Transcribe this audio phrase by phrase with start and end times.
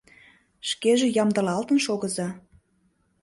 [0.69, 2.27] Шкеже ямдылалтын шогыза!